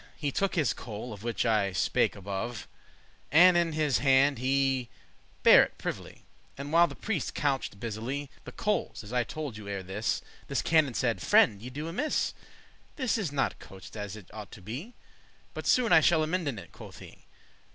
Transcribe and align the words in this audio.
He 0.15 0.31
took 0.31 0.55
his 0.55 0.73
coal, 0.73 1.13
of 1.13 1.21
which 1.21 1.45
I 1.45 1.73
spake 1.73 2.15
above, 2.15 2.67
And 3.31 3.55
in 3.55 3.73
his 3.73 3.99
hand 3.99 4.39
he 4.39 4.89
bare 5.43 5.61
it 5.63 5.77
privily, 5.77 6.25
And 6.57 6.73
while 6.73 6.87
the 6.87 6.95
prieste 6.95 7.35
couched 7.35 7.79
busily 7.79 8.31
The 8.43 8.51
coales, 8.51 9.03
as 9.03 9.13
I 9.13 9.23
tolde 9.23 9.57
you 9.57 9.67
ere 9.67 9.83
this, 9.83 10.23
This 10.47 10.63
canon 10.63 10.95
saide, 10.95 11.21
"Friend, 11.21 11.61
ye 11.61 11.69
do 11.69 11.87
amiss; 11.87 12.33
This 12.95 13.15
is 13.15 13.31
not 13.31 13.59
couched 13.59 13.95
as 13.95 14.15
it 14.15 14.31
ought 14.33 14.49
to 14.53 14.61
be, 14.63 14.95
But 15.53 15.67
soon 15.67 15.93
I 15.93 15.99
shall 15.99 16.23
amenden 16.23 16.57
it," 16.57 16.71
quoth 16.71 16.97
he. 16.97 17.27